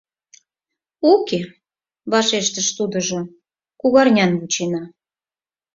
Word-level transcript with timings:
—Уке,— 1.11 1.39
вашештыш 2.11 2.67
тудыжо,— 2.77 3.19
кугарнян 3.81 4.31
вучена. 4.39 4.83